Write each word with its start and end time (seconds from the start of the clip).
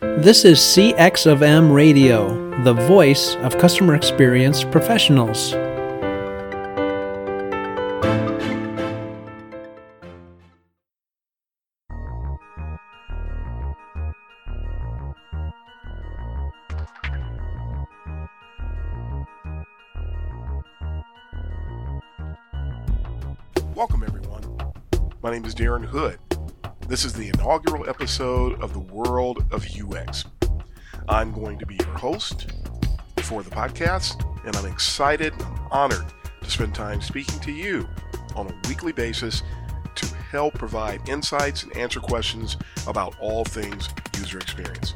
This 0.00 0.46
is 0.46 0.58
CX 0.58 1.30
of 1.30 1.42
M 1.42 1.70
Radio, 1.70 2.62
the 2.64 2.72
voice 2.72 3.36
of 3.36 3.58
customer 3.58 3.94
experience 3.94 4.64
professionals. 4.64 5.52
Welcome, 23.74 24.02
everyone. 24.02 24.56
My 25.22 25.30
name 25.30 25.44
is 25.44 25.54
Darren 25.54 25.84
Hood. 25.84 26.18
This 26.90 27.04
is 27.04 27.12
the 27.12 27.28
inaugural 27.28 27.88
episode 27.88 28.60
of 28.60 28.72
the 28.72 28.80
World 28.80 29.44
of 29.52 29.64
UX. 29.64 30.24
I'm 31.08 31.30
going 31.30 31.56
to 31.60 31.64
be 31.64 31.76
your 31.76 31.96
host 31.96 32.50
for 33.18 33.44
the 33.44 33.50
podcast, 33.50 34.24
and 34.44 34.56
I'm 34.56 34.66
excited 34.66 35.32
and 35.32 35.60
honored 35.70 36.04
to 36.42 36.50
spend 36.50 36.74
time 36.74 37.00
speaking 37.00 37.38
to 37.42 37.52
you 37.52 37.88
on 38.34 38.48
a 38.48 38.68
weekly 38.68 38.90
basis 38.90 39.44
to 39.94 40.06
help 40.32 40.54
provide 40.54 41.08
insights 41.08 41.62
and 41.62 41.76
answer 41.76 42.00
questions 42.00 42.56
about 42.88 43.14
all 43.20 43.44
things 43.44 43.88
user 44.18 44.38
experience. 44.38 44.94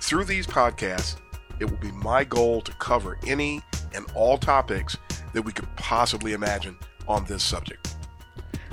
Through 0.00 0.26
these 0.26 0.46
podcasts, 0.46 1.16
it 1.60 1.64
will 1.64 1.78
be 1.78 1.92
my 1.92 2.24
goal 2.24 2.60
to 2.60 2.72
cover 2.72 3.16
any 3.26 3.62
and 3.94 4.04
all 4.14 4.36
topics 4.36 4.98
that 5.32 5.40
we 5.40 5.52
could 5.52 5.74
possibly 5.76 6.34
imagine 6.34 6.76
on 7.08 7.24
this 7.24 7.42
subject. 7.42 7.89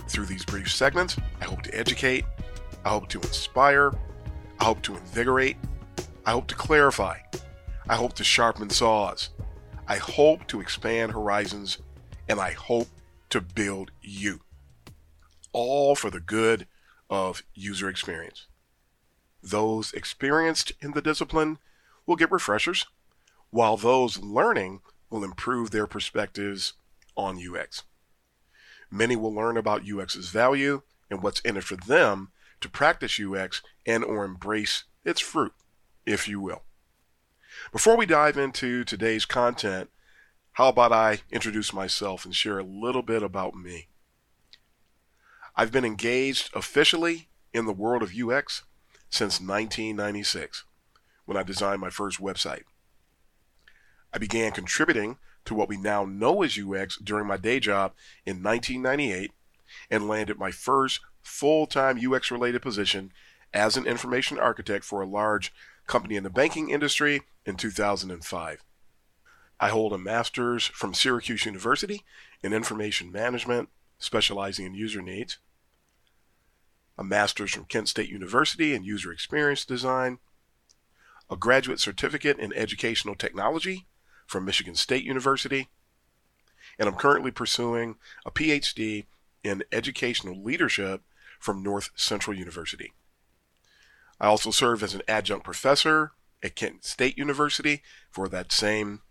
Through 0.08 0.26
these 0.26 0.46
brief 0.46 0.72
segments, 0.72 1.18
I 1.42 1.46
hope 1.46 1.62
to 1.64 1.78
educate, 1.78 2.26
I 2.86 2.90
hope 2.90 3.10
to 3.10 3.20
inspire, 3.20 3.94
I 4.60 4.64
hope 4.64 4.82
to 4.84 4.96
invigorate, 4.96 5.58
I 6.26 6.32
hope 6.32 6.48
to 6.48 6.56
clarify, 6.56 7.20
I 7.90 7.96
hope 7.96 8.14
to 8.14 8.24
sharpen 8.24 8.70
saws, 8.70 9.30
I 9.88 9.98
hope 9.98 10.48
to 10.48 10.62
expand 10.62 11.12
horizons, 11.12 11.78
and 12.28 12.40
I 12.40 12.52
hope 12.52 12.88
to 13.30 13.42
build 13.42 13.92
you. 14.02 14.42
All 15.52 15.96
for 15.96 16.10
the 16.10 16.20
good 16.20 16.68
of 17.10 17.44
user 17.54 17.90
experience. 17.90 18.48
Those 19.44 19.94
experienced 19.94 20.72
in 20.82 20.92
the 20.92 21.02
discipline 21.02 21.60
will 22.06 22.16
get 22.16 22.32
refreshers, 22.32 22.86
while 23.50 23.78
those 23.78 24.18
learning 24.20 24.82
will 25.10 25.24
improve 25.24 25.72
their 25.72 25.88
perspectives 25.88 26.74
on 27.16 27.38
UX. 27.38 27.84
Many 28.90 29.16
will 29.16 29.34
learn 29.34 29.58
about 29.58 29.88
UX's 29.88 30.30
value 30.30 30.82
and 31.10 31.22
what's 31.22 31.40
in 31.42 31.58
it 31.58 31.64
for 31.64 31.76
them 31.76 32.32
to 32.62 32.70
practice 32.70 33.20
UX 33.20 33.62
and 33.86 34.04
or 34.04 34.24
embrace 34.24 34.84
its 35.04 35.22
fruit, 35.22 35.54
if 36.06 36.28
you 36.28 36.40
will. 36.40 36.64
Before 37.72 37.98
we 37.98 38.06
dive 38.06 38.38
into 38.38 38.84
today's 38.84 39.26
content, 39.26 39.90
how 40.54 40.70
about 40.70 40.92
I 40.92 41.22
introduce 41.32 41.74
myself 41.74 42.26
and 42.26 42.34
share 42.34 42.60
a 42.60 42.64
little 42.64 43.02
bit 43.02 43.22
about 43.24 43.56
me? 43.56 43.88
I've 45.56 45.72
been 45.72 45.86
engaged 45.86 46.50
officially 46.54 47.30
in 47.54 47.66
the 47.66 47.74
world 47.74 48.04
of 48.04 48.14
UX 48.14 48.64
since 49.10 49.40
1996 49.40 50.64
when 51.26 51.38
I 51.38 51.44
designed 51.44 51.82
my 51.82 51.90
first 51.90 52.20
website. 52.20 52.64
I 54.14 54.18
began 54.18 54.52
contributing 54.52 55.18
to 55.48 55.56
what 55.56 55.70
we 55.70 55.78
now 55.78 56.06
know 56.06 56.44
as 56.44 56.60
UX 56.60 56.98
during 56.98 57.26
my 57.26 57.38
day 57.38 57.60
job 57.60 57.94
in 58.26 58.44
1998 58.44 59.32
and 59.90 60.08
landed 60.08 60.38
my 60.38 60.52
first 60.52 61.00
full 61.22 61.66
time 61.66 62.00
UX 62.00 62.32
related 62.32 62.62
position 62.62 63.12
as 63.54 63.76
an 63.76 63.86
information 63.86 64.38
architect 64.38 64.84
for 64.84 65.02
a 65.02 65.08
large 65.08 65.54
company 65.88 66.16
in 66.16 66.24
the 66.24 66.30
banking 66.30 66.70
industry 66.70 67.22
in 67.46 67.56
2005. 67.56 68.64
I 69.60 69.70
hold 69.70 69.94
a 69.94 69.98
master's 69.98 70.66
from 70.68 70.94
Syracuse 70.94 71.46
University 71.46 72.04
in 72.44 72.54
information 72.54 73.12
management, 73.12 73.70
specializing 73.98 74.66
in 74.66 74.76
user 74.76 75.02
needs, 75.02 75.40
a 76.98 77.04
master's 77.04 77.52
from 77.52 77.66
Kent 77.66 77.90
State 77.90 78.10
University 78.10 78.74
in 78.74 78.84
user 78.84 79.12
experience 79.12 79.66
design, 79.66 80.20
a 81.30 81.36
graduate 81.36 81.80
certificate 81.80 82.38
in 82.38 82.54
educational 82.54 83.16
technology 83.16 83.88
from 84.28 84.46
Michigan 84.46 84.76
State 84.76 85.04
University, 85.04 85.70
and 86.78 86.88
I'm 86.88 86.96
currently 86.96 87.32
pursuing 87.32 87.96
a 88.26 88.32
PhD 88.32 89.06
in 89.44 89.64
educational 89.72 90.44
leadership 90.44 91.02
from 91.40 91.64
North 91.64 91.90
Central 91.96 92.36
University. 92.38 92.94
I 94.20 94.28
also 94.28 94.52
serve 94.52 94.84
as 94.84 94.94
an 94.94 95.02
adjunct 95.08 95.46
professor 95.46 96.12
at 96.44 96.56
Kent 96.56 96.84
State 96.84 97.18
University 97.18 97.82
for 98.12 98.28
that 98.30 98.52
same 98.52 99.02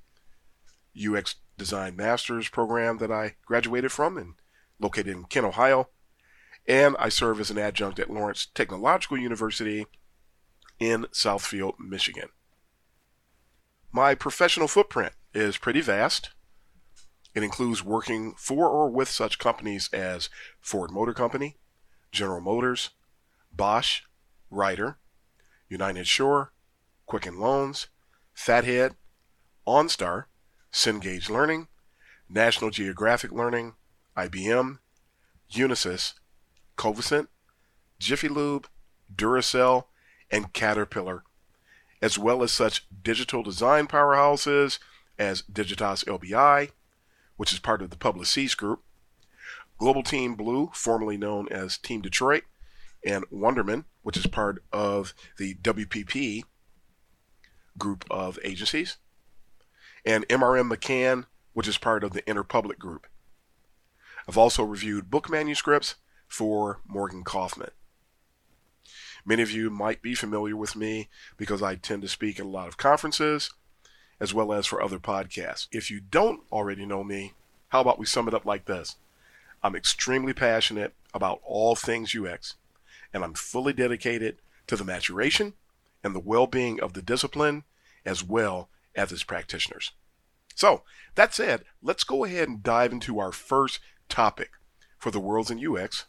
UX 0.96 1.36
Design 1.56 1.96
Master's 1.96 2.48
program 2.48 2.98
that 2.98 3.10
I 3.10 3.36
graduated 3.44 3.92
from 3.92 4.16
and 4.18 4.34
located 4.78 5.08
in 5.08 5.24
Kent, 5.24 5.46
Ohio. 5.46 5.88
And 6.68 6.96
I 6.98 7.08
serve 7.08 7.40
as 7.40 7.50
an 7.50 7.58
adjunct 7.58 7.98
at 7.98 8.10
Lawrence 8.10 8.48
Technological 8.54 9.16
University 9.16 9.86
in 10.78 11.04
Southfield, 11.12 11.78
Michigan. 11.78 12.28
My 13.96 14.14
professional 14.14 14.68
footprint 14.68 15.14
is 15.32 15.56
pretty 15.56 15.80
vast. 15.80 16.28
It 17.34 17.42
includes 17.42 17.82
working 17.82 18.34
for 18.36 18.68
or 18.68 18.90
with 18.90 19.08
such 19.08 19.38
companies 19.38 19.88
as 19.90 20.28
Ford 20.60 20.90
Motor 20.90 21.14
Company, 21.14 21.56
General 22.12 22.42
Motors, 22.42 22.90
Bosch, 23.50 24.02
Ryder, 24.50 24.98
United 25.70 26.06
Shore, 26.06 26.52
Quicken 27.06 27.40
Loans, 27.40 27.86
Fathead, 28.34 28.96
OnStar, 29.66 30.24
Cengage 30.70 31.30
Learning, 31.30 31.68
National 32.28 32.68
Geographic 32.68 33.32
Learning, 33.32 33.76
IBM, 34.14 34.78
Unisys, 35.52 36.12
Covisint, 36.76 37.28
Jiffy 37.98 38.28
Lube, 38.28 38.68
Duracell, 39.10 39.84
and 40.30 40.52
Caterpillar, 40.52 41.24
as 42.02 42.18
well 42.18 42.42
as 42.42 42.52
such 42.52 42.86
digital 43.02 43.42
design 43.42 43.86
powerhouses 43.86 44.78
as 45.18 45.42
Digitas 45.42 46.04
LBI, 46.04 46.70
which 47.36 47.52
is 47.52 47.58
part 47.58 47.82
of 47.82 47.90
the 47.90 47.96
Publicis 47.96 48.56
Group, 48.56 48.82
Global 49.78 50.02
Team 50.02 50.34
Blue, 50.34 50.70
formerly 50.72 51.16
known 51.16 51.48
as 51.50 51.78
Team 51.78 52.00
Detroit, 52.00 52.44
and 53.04 53.28
Wunderman, 53.30 53.84
which 54.02 54.16
is 54.16 54.26
part 54.26 54.62
of 54.72 55.14
the 55.38 55.54
WPP 55.56 56.44
group 57.78 58.04
of 58.10 58.38
agencies, 58.42 58.96
and 60.04 60.26
MRM 60.28 60.72
McCann, 60.72 61.26
which 61.52 61.68
is 61.68 61.78
part 61.78 62.02
of 62.02 62.12
the 62.12 62.22
Interpublic 62.22 62.78
Group. 62.78 63.06
I've 64.28 64.38
also 64.38 64.64
reviewed 64.64 65.10
book 65.10 65.30
manuscripts 65.30 65.96
for 66.26 66.80
Morgan 66.86 67.22
Kaufmann. 67.22 67.70
Many 69.28 69.42
of 69.42 69.50
you 69.50 69.70
might 69.70 70.02
be 70.02 70.14
familiar 70.14 70.56
with 70.56 70.76
me 70.76 71.08
because 71.36 71.60
I 71.60 71.74
tend 71.74 72.02
to 72.02 72.08
speak 72.08 72.38
at 72.38 72.46
a 72.46 72.48
lot 72.48 72.68
of 72.68 72.76
conferences 72.76 73.50
as 74.20 74.32
well 74.32 74.52
as 74.52 74.66
for 74.66 74.80
other 74.80 75.00
podcasts. 75.00 75.66
If 75.72 75.90
you 75.90 76.00
don't 76.00 76.42
already 76.52 76.86
know 76.86 77.02
me, 77.02 77.34
how 77.70 77.80
about 77.80 77.98
we 77.98 78.06
sum 78.06 78.28
it 78.28 78.34
up 78.34 78.46
like 78.46 78.66
this? 78.66 78.94
I'm 79.64 79.74
extremely 79.74 80.32
passionate 80.32 80.94
about 81.12 81.40
all 81.44 81.74
things 81.74 82.14
UX, 82.14 82.54
and 83.12 83.24
I'm 83.24 83.34
fully 83.34 83.72
dedicated 83.72 84.36
to 84.68 84.76
the 84.76 84.84
maturation 84.84 85.54
and 86.04 86.14
the 86.14 86.20
well 86.20 86.46
being 86.46 86.80
of 86.80 86.92
the 86.92 87.02
discipline 87.02 87.64
as 88.04 88.22
well 88.22 88.68
as 88.94 89.10
its 89.10 89.24
practitioners. 89.24 89.90
So, 90.54 90.82
that 91.16 91.34
said, 91.34 91.64
let's 91.82 92.04
go 92.04 92.24
ahead 92.24 92.48
and 92.48 92.62
dive 92.62 92.92
into 92.92 93.18
our 93.18 93.32
first 93.32 93.80
topic 94.08 94.52
for 94.98 95.10
the 95.10 95.20
worlds 95.20 95.50
in 95.50 95.66
UX, 95.66 96.06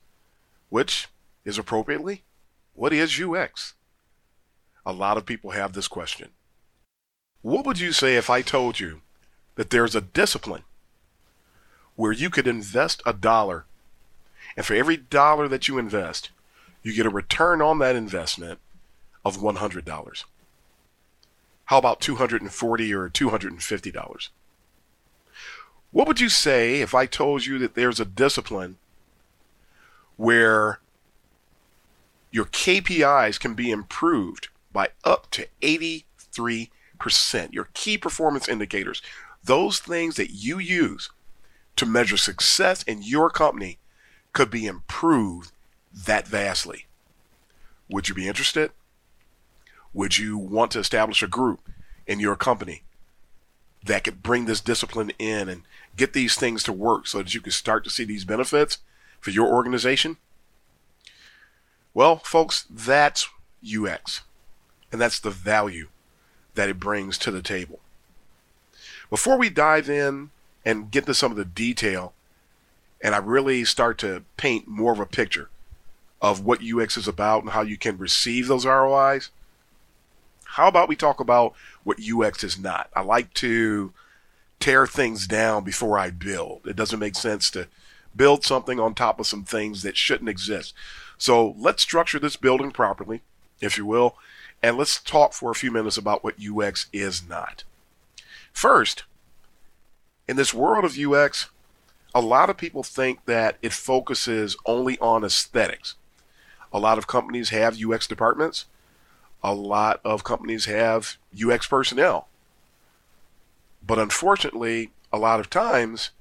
which 0.70 1.08
is 1.44 1.58
appropriately 1.58 2.24
what 2.78 2.94
is 2.94 3.20
UX? 3.20 3.74
A 4.86 4.94
lot 4.94 5.18
of 5.18 5.26
people 5.26 5.50
have 5.50 5.74
this 5.74 5.88
question. 5.88 6.30
What 7.42 7.66
would 7.66 7.80
you 7.80 7.92
say 7.92 8.16
if 8.16 8.30
I 8.30 8.44
told 8.44 8.80
you 8.80 9.02
that 9.56 9.72
there's 9.72 9.96
a 9.96 10.02
discipline 10.02 10.62
where 11.96 12.12
you 12.12 12.30
could 12.30 12.46
invest 12.46 13.02
a 13.04 13.14
dollar, 13.14 13.66
and 14.56 14.64
for 14.64 14.76
every 14.76 14.96
dollar 14.96 15.48
that 15.48 15.68
you 15.68 15.80
invest, 15.80 16.30
you 16.84 16.94
get 16.94 17.08
a 17.08 17.10
return 17.10 17.64
on 17.64 17.80
that 17.80 17.96
investment 17.96 18.60
of 19.26 19.38
$100? 19.38 20.24
How 21.66 21.80
about 21.80 22.00
$240 22.00 22.92
or 22.92 23.10
$250? 23.10 24.30
What 25.90 26.08
would 26.08 26.20
you 26.20 26.30
say 26.30 26.82
if 26.82 26.94
I 26.94 27.08
told 27.08 27.48
you 27.48 27.58
that 27.58 27.74
there's 27.74 28.00
a 28.00 28.06
discipline 28.06 28.78
where 30.16 30.80
your 32.32 32.46
KPIs 32.46 33.40
can 33.40 33.54
be 33.54 33.72
improved 33.72 34.50
by 34.72 34.90
up 35.04 35.30
to 35.32 35.48
83 35.62 36.70
percent 37.00 37.54
your 37.54 37.70
key 37.74 37.98
performance 37.98 38.48
indicators, 38.48 39.02
those 39.44 39.80
things 39.80 40.16
that 40.16 40.32
you 40.32 40.60
use 40.60 41.10
to 41.76 41.86
measure 41.86 42.18
success 42.18 42.84
in 42.84 43.02
your 43.04 43.30
company 43.30 43.78
could 44.34 44.50
be 44.50 44.66
improved 44.66 45.52
that 45.94 46.28
vastly. 46.28 46.86
Would 47.90 48.10
you 48.10 48.16
be 48.16 48.28
interested? 48.28 48.72
Would 49.94 50.18
you 50.18 50.38
want 50.38 50.72
to 50.72 50.80
establish 50.80 51.24
a 51.24 51.28
group 51.28 51.62
in 52.06 52.20
your 52.20 52.36
company 52.36 52.84
that 53.84 54.04
could 54.04 54.22
bring 54.22 54.46
this 54.46 54.62
discipline 54.62 55.12
in 55.18 55.48
and 55.48 55.62
get 55.96 56.14
these 56.14 56.36
things 56.36 56.64
to 56.64 56.74
work 56.74 57.08
so 57.08 57.20
that 57.20 57.34
you 57.34 57.42
can 57.42 57.52
start 57.52 57.84
to 57.84 57.90
see 57.90 58.04
these 58.04 58.26
benefits 58.26 58.80
for 59.20 59.32
your 59.32 59.48
organization? 59.48 60.18
Well, 61.98 62.18
folks, 62.18 62.68
that's 62.70 63.28
UX. 63.66 64.22
And 64.92 65.02
that's 65.02 65.20
the 65.20 65.32
value 65.32 65.88
that 66.54 66.70
it 66.70 66.80
brings 66.80 67.18
to 67.18 67.32
the 67.32 67.42
table. 67.42 67.80
Before 69.10 69.36
we 69.36 69.50
dive 69.50 69.90
in 69.90 70.30
and 70.64 70.92
get 70.92 71.08
to 71.08 71.16
some 71.16 71.32
of 71.32 71.38
the 71.38 71.44
detail, 71.44 72.14
and 73.02 73.16
I 73.16 73.18
really 73.18 73.66
start 73.66 73.98
to 74.00 74.24
paint 74.38 74.68
more 74.68 74.94
of 74.94 75.00
a 75.00 75.08
picture 75.08 75.50
of 76.22 76.46
what 76.46 76.62
UX 76.64 76.98
is 76.98 77.08
about 77.08 77.42
and 77.42 77.54
how 77.54 77.64
you 77.64 77.78
can 77.78 77.98
receive 77.98 78.48
those 78.48 78.68
ROIs, 78.68 79.32
how 80.44 80.68
about 80.68 80.90
we 80.90 80.96
talk 80.96 81.20
about 81.20 81.56
what 81.84 81.98
UX 82.00 82.44
is 82.44 82.60
not? 82.60 82.92
I 82.96 83.02
like 83.02 83.34
to 83.36 83.92
tear 84.60 84.86
things 84.86 85.26
down 85.26 85.64
before 85.64 85.98
I 85.98 86.12
build. 86.12 86.62
It 86.68 86.76
doesn't 86.76 87.00
make 87.00 87.16
sense 87.16 87.50
to 87.52 87.68
build 88.16 88.46
something 88.46 88.80
on 88.80 88.94
top 88.94 89.20
of 89.20 89.26
some 89.26 89.44
things 89.44 89.82
that 89.82 89.98
shouldn't 89.98 90.30
exist. 90.30 90.76
So 91.18 91.56
let's 91.58 91.84
structure 91.84 92.20
this 92.20 92.36
building 92.36 92.72
properly, 92.72 93.22
if 93.60 93.78
you 93.78 93.86
will, 93.86 94.16
and 94.62 94.78
let's 94.78 95.02
talk 95.02 95.34
for 95.34 95.52
a 95.52 95.56
few 95.56 95.72
minutes 95.72 95.98
about 95.98 96.24
what 96.24 96.36
UX 96.42 96.88
is 96.94 97.28
not. 97.28 97.64
First, 98.54 99.04
in 100.28 100.36
this 100.36 100.54
world 100.54 100.84
of 100.84 100.98
UX, 100.98 101.50
a 102.14 102.22
lot 102.22 102.50
of 102.50 102.58
people 102.58 102.84
think 102.84 103.26
that 103.26 103.58
it 103.62 103.74
focuses 103.74 104.58
only 104.66 104.98
on 105.00 105.24
aesthetics. 105.24 105.96
A 106.74 106.80
lot 106.80 106.98
of 106.98 107.08
companies 107.08 107.50
have 107.50 107.78
UX 107.82 108.08
departments. 108.08 108.66
A 109.44 109.54
lot 109.54 110.02
of 110.04 110.24
companies 110.24 110.66
have 110.66 111.18
UX 111.40 111.68
personnel. 111.68 112.28
But 113.86 114.00
unfortunately, 114.00 114.92
a 115.14 115.18
lot 115.18 115.40
of 115.40 115.50
times, 115.50 116.12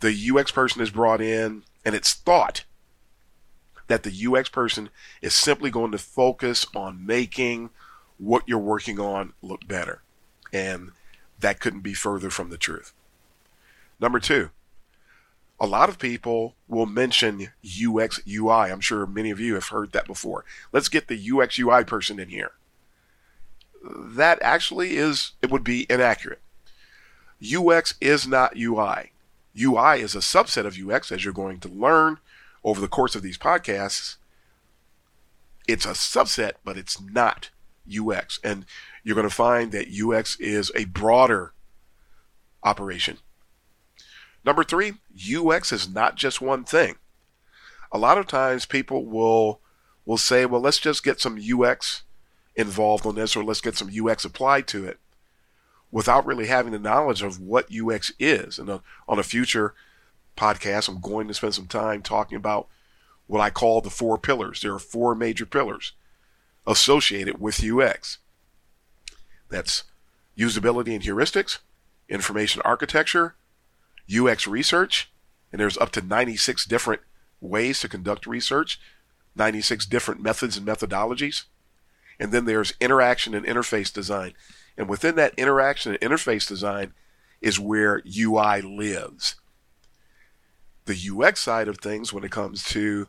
the 0.00 0.14
UX 0.30 0.50
person 0.50 0.82
is 0.82 0.90
brought 0.90 1.20
in 1.20 1.62
and 1.84 1.94
it's 1.94 2.12
thought 2.12 2.64
that 3.88 4.02
the 4.02 4.26
UX 4.26 4.48
person 4.48 4.90
is 5.22 5.34
simply 5.34 5.70
going 5.70 5.92
to 5.92 5.98
focus 5.98 6.66
on 6.74 7.06
making 7.06 7.70
what 8.18 8.42
you're 8.46 8.58
working 8.58 8.98
on 8.98 9.32
look 9.42 9.66
better. 9.68 10.02
And 10.52 10.92
that 11.38 11.60
couldn't 11.60 11.80
be 11.80 11.94
further 11.94 12.30
from 12.30 12.50
the 12.50 12.58
truth. 12.58 12.92
Number 14.00 14.20
two, 14.20 14.50
a 15.58 15.66
lot 15.66 15.88
of 15.88 15.98
people 15.98 16.54
will 16.68 16.86
mention 16.86 17.48
UX 17.64 18.20
UI. 18.28 18.70
I'm 18.70 18.80
sure 18.80 19.06
many 19.06 19.30
of 19.30 19.40
you 19.40 19.54
have 19.54 19.68
heard 19.68 19.92
that 19.92 20.06
before. 20.06 20.44
Let's 20.72 20.88
get 20.88 21.08
the 21.08 21.30
UX 21.32 21.58
UI 21.58 21.84
person 21.84 22.18
in 22.18 22.28
here. 22.28 22.52
That 23.82 24.38
actually 24.42 24.96
is, 24.96 25.32
it 25.40 25.50
would 25.50 25.64
be 25.64 25.86
inaccurate. 25.88 26.40
UX 27.42 27.94
is 28.00 28.26
not 28.26 28.56
UI. 28.56 29.12
UI 29.58 30.00
is 30.00 30.14
a 30.14 30.18
subset 30.18 30.66
of 30.66 30.78
UX, 30.78 31.10
as 31.10 31.24
you're 31.24 31.32
going 31.32 31.60
to 31.60 31.68
learn 31.68 32.18
over 32.66 32.80
the 32.80 32.88
course 32.88 33.14
of 33.14 33.22
these 33.22 33.38
podcasts. 33.38 34.16
It's 35.68 35.86
a 35.86 35.90
subset, 35.90 36.54
but 36.64 36.76
it's 36.76 37.00
not 37.00 37.50
UX. 37.88 38.40
And 38.42 38.66
you're 39.04 39.14
going 39.14 39.28
to 39.28 39.34
find 39.34 39.70
that 39.70 39.88
UX 39.88 40.36
is 40.40 40.72
a 40.74 40.84
broader 40.86 41.54
operation. 42.64 43.18
Number 44.44 44.64
three, 44.64 44.94
UX 45.32 45.72
is 45.72 45.88
not 45.88 46.16
just 46.16 46.40
one 46.40 46.64
thing. 46.64 46.96
A 47.92 47.98
lot 47.98 48.18
of 48.18 48.26
times 48.26 48.66
people 48.66 49.06
will 49.06 49.60
will 50.04 50.18
say, 50.18 50.46
well, 50.46 50.60
let's 50.60 50.78
just 50.78 51.02
get 51.02 51.20
some 51.20 51.36
UX 51.36 52.02
involved 52.54 53.04
on 53.06 53.16
this 53.16 53.34
or 53.34 53.42
let's 53.42 53.60
get 53.60 53.76
some 53.76 53.90
UX 53.90 54.24
applied 54.24 54.68
to 54.68 54.84
it 54.84 54.98
without 55.90 56.24
really 56.24 56.46
having 56.46 56.70
the 56.70 56.78
knowledge 56.78 57.22
of 57.22 57.40
what 57.40 57.68
UX 57.74 58.12
is. 58.20 58.56
And 58.58 58.70
uh, 58.70 58.78
on 59.08 59.18
a 59.18 59.24
future 59.24 59.74
podcast, 60.36 60.88
I'm 60.88 61.00
going 61.00 61.28
to 61.28 61.34
spend 61.34 61.54
some 61.54 61.66
time 61.66 62.02
talking 62.02 62.36
about 62.36 62.68
what 63.26 63.40
I 63.40 63.50
call 63.50 63.80
the 63.80 63.90
four 63.90 64.18
pillars. 64.18 64.60
There 64.60 64.74
are 64.74 64.78
four 64.78 65.14
major 65.14 65.46
pillars 65.46 65.92
associated 66.66 67.40
with 67.40 67.64
UX. 67.64 68.18
That's 69.48 69.84
usability 70.36 70.94
and 70.94 71.02
heuristics, 71.02 71.58
information 72.08 72.62
architecture, 72.64 73.34
UX 74.14 74.46
research, 74.46 75.10
and 75.52 75.60
there's 75.60 75.78
up 75.78 75.90
to 75.92 76.02
96 76.02 76.66
different 76.66 77.02
ways 77.40 77.80
to 77.80 77.88
conduct 77.88 78.26
research, 78.26 78.80
96 79.34 79.86
different 79.86 80.22
methods 80.22 80.56
and 80.56 80.66
methodologies. 80.66 81.44
And 82.18 82.32
then 82.32 82.46
there's 82.46 82.74
interaction 82.80 83.34
and 83.34 83.46
interface 83.46 83.92
design. 83.92 84.34
And 84.76 84.88
within 84.88 85.14
that 85.16 85.34
interaction 85.36 85.94
and 85.94 86.00
interface 86.00 86.46
design 86.48 86.92
is 87.40 87.60
where 87.60 88.02
UI 88.06 88.60
lives. 88.62 89.36
The 90.86 91.10
UX 91.12 91.40
side 91.40 91.68
of 91.68 91.78
things, 91.78 92.12
when 92.12 92.24
it 92.24 92.30
comes 92.30 92.64
to 92.64 93.08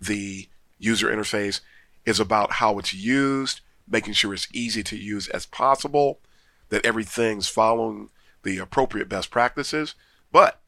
the 0.00 0.48
user 0.78 1.08
interface, 1.08 1.60
is 2.04 2.20
about 2.20 2.54
how 2.54 2.78
it's 2.78 2.94
used, 2.94 3.60
making 3.88 4.12
sure 4.14 4.34
it's 4.34 4.48
easy 4.52 4.82
to 4.82 4.96
use 4.96 5.28
as 5.28 5.46
possible, 5.46 6.20
that 6.68 6.84
everything's 6.84 7.48
following 7.48 8.10
the 8.42 8.58
appropriate 8.58 9.08
best 9.08 9.30
practices. 9.30 9.94
But 10.32 10.60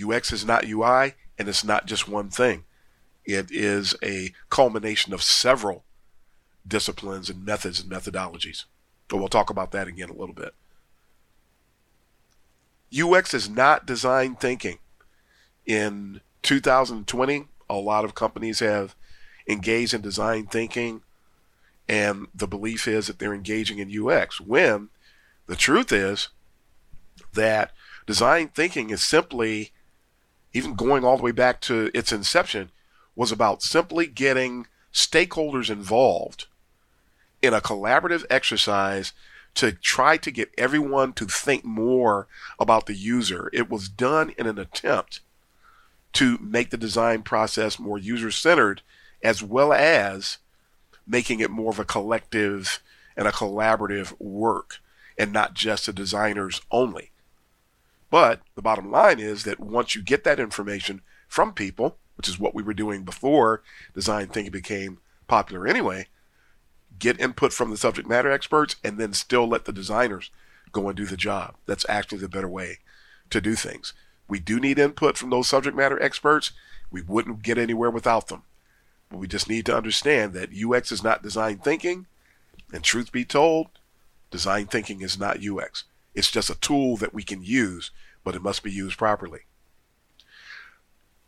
UX 0.00 0.32
is 0.32 0.44
not 0.44 0.66
UI, 0.66 1.14
and 1.38 1.48
it's 1.48 1.64
not 1.64 1.86
just 1.86 2.08
one 2.08 2.30
thing. 2.30 2.64
It 3.24 3.50
is 3.50 3.94
a 4.02 4.32
culmination 4.50 5.12
of 5.12 5.22
several 5.22 5.84
disciplines 6.66 7.28
and 7.28 7.44
methods 7.44 7.80
and 7.80 7.90
methodologies. 7.90 8.64
But 9.08 9.18
we'll 9.18 9.28
talk 9.28 9.50
about 9.50 9.72
that 9.72 9.88
again 9.88 10.10
a 10.10 10.16
little 10.16 10.34
bit. 10.34 10.54
UX 13.00 13.34
is 13.34 13.48
not 13.48 13.86
design 13.86 14.36
thinking. 14.36 14.78
In 15.64 16.20
2020, 16.42 17.46
a 17.68 17.74
lot 17.74 18.04
of 18.04 18.14
companies 18.14 18.60
have 18.60 18.94
engaged 19.48 19.94
in 19.94 20.00
design 20.00 20.46
thinking, 20.46 21.02
and 21.88 22.28
the 22.34 22.46
belief 22.46 22.86
is 22.86 23.06
that 23.06 23.18
they're 23.18 23.34
engaging 23.34 23.78
in 23.78 24.08
UX. 24.08 24.40
When 24.40 24.88
the 25.46 25.56
truth 25.56 25.92
is 25.92 26.28
that 27.34 27.72
design 28.06 28.48
thinking 28.48 28.90
is 28.90 29.02
simply, 29.02 29.72
even 30.52 30.74
going 30.74 31.04
all 31.04 31.16
the 31.16 31.22
way 31.22 31.32
back 31.32 31.60
to 31.62 31.90
its 31.94 32.12
inception, 32.12 32.70
was 33.14 33.32
about 33.32 33.62
simply 33.62 34.06
getting 34.06 34.66
stakeholders 34.92 35.70
involved 35.70 36.46
in 37.42 37.52
a 37.52 37.60
collaborative 37.60 38.24
exercise 38.30 39.12
to 39.56 39.72
try 39.72 40.16
to 40.18 40.30
get 40.30 40.52
everyone 40.56 41.12
to 41.14 41.26
think 41.26 41.64
more 41.64 42.28
about 42.58 42.86
the 42.86 42.94
user. 42.94 43.50
It 43.52 43.68
was 43.70 43.88
done 43.88 44.32
in 44.38 44.46
an 44.46 44.58
attempt 44.58 45.20
to 46.14 46.38
make 46.40 46.70
the 46.70 46.76
design 46.76 47.22
process 47.22 47.78
more 47.78 47.98
user 47.98 48.30
centered 48.30 48.82
as 49.22 49.42
well 49.42 49.72
as 49.72 50.38
making 51.06 51.40
it 51.40 51.50
more 51.50 51.70
of 51.70 51.78
a 51.78 51.84
collective 51.84 52.82
and 53.16 53.26
a 53.26 53.32
collaborative 53.32 54.18
work 54.20 54.78
and 55.18 55.32
not 55.32 55.54
just 55.54 55.86
the 55.86 55.92
designers 55.92 56.60
only. 56.70 57.10
But 58.10 58.42
the 58.54 58.62
bottom 58.62 58.90
line 58.90 59.18
is 59.18 59.44
that 59.44 59.58
once 59.58 59.94
you 59.94 60.02
get 60.02 60.24
that 60.24 60.38
information 60.38 61.00
from 61.28 61.52
people, 61.52 61.96
which 62.16 62.28
is 62.28 62.38
what 62.38 62.54
we 62.54 62.62
were 62.62 62.74
doing 62.74 63.04
before 63.04 63.62
design 63.94 64.28
thinking 64.28 64.52
became 64.52 64.98
popular 65.26 65.66
anyway, 65.66 66.06
get 66.98 67.20
input 67.20 67.52
from 67.52 67.70
the 67.70 67.76
subject 67.76 68.08
matter 68.08 68.30
experts 68.30 68.76
and 68.84 68.98
then 68.98 69.12
still 69.12 69.48
let 69.48 69.64
the 69.64 69.72
designers 69.72 70.30
go 70.72 70.88
and 70.88 70.96
do 70.96 71.06
the 71.06 71.16
job. 71.16 71.54
That's 71.66 71.86
actually 71.88 72.18
the 72.18 72.28
better 72.28 72.48
way 72.48 72.78
to 73.30 73.40
do 73.40 73.54
things. 73.54 73.92
We 74.28 74.40
do 74.40 74.58
need 74.58 74.78
input 74.78 75.16
from 75.16 75.30
those 75.30 75.48
subject 75.48 75.76
matter 75.76 76.00
experts. 76.02 76.52
We 76.90 77.02
wouldn't 77.02 77.42
get 77.42 77.58
anywhere 77.58 77.90
without 77.90 78.28
them. 78.28 78.42
But 79.10 79.18
we 79.18 79.28
just 79.28 79.48
need 79.48 79.66
to 79.66 79.76
understand 79.76 80.32
that 80.32 80.50
UX 80.52 80.90
is 80.90 81.02
not 81.02 81.22
design 81.22 81.58
thinking. 81.58 82.06
And 82.72 82.82
truth 82.82 83.12
be 83.12 83.24
told, 83.24 83.68
design 84.30 84.66
thinking 84.66 85.00
is 85.00 85.18
not 85.18 85.44
UX. 85.44 85.84
It's 86.14 86.30
just 86.30 86.50
a 86.50 86.58
tool 86.58 86.96
that 86.96 87.14
we 87.14 87.22
can 87.22 87.42
use, 87.42 87.90
but 88.24 88.34
it 88.34 88.42
must 88.42 88.62
be 88.62 88.72
used 88.72 88.98
properly. 88.98 89.40